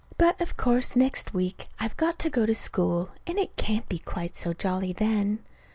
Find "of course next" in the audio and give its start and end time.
0.41-1.31